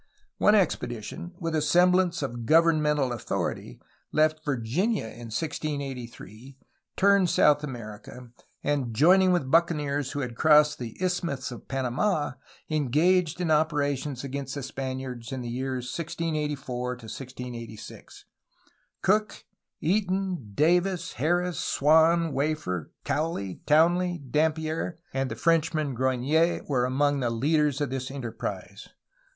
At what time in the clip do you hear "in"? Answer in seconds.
5.05-5.27, 13.39-13.51, 15.31-15.41